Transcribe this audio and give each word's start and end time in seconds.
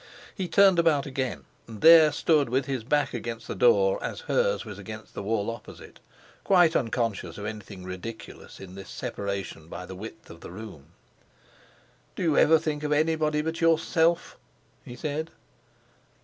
He 0.33 0.47
turned 0.47 0.79
about 0.79 1.05
again, 1.05 1.45
and 1.67 1.81
there 1.81 2.11
stood, 2.11 2.49
with 2.49 2.65
his 2.65 2.83
back 2.83 3.13
against 3.13 3.47
the 3.47 3.53
door, 3.53 4.03
as 4.03 4.21
hers 4.21 4.65
was 4.65 4.79
against 4.79 5.13
the 5.13 5.21
wall 5.21 5.51
opposite, 5.51 5.99
quite 6.43 6.75
unconscious 6.75 7.37
of 7.37 7.45
anything 7.45 7.83
ridiculous 7.83 8.59
in 8.59 8.73
this 8.73 8.89
separation 8.89 9.67
by 9.67 9.85
the 9.85 9.93
whole 9.93 10.01
width 10.01 10.31
of 10.31 10.41
the 10.41 10.49
room. 10.49 10.93
"Do 12.15 12.23
you 12.23 12.35
ever 12.35 12.57
think 12.57 12.81
of 12.81 12.91
anybody 12.91 13.43
but 13.43 13.61
yourself?" 13.61 14.39
he 14.83 14.95
said. 14.95 15.29